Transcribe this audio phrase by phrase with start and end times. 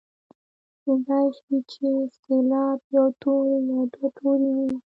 [0.83, 1.87] کیدلای شي چې
[2.21, 4.73] سېلاب یو توری یا دوه توري وي.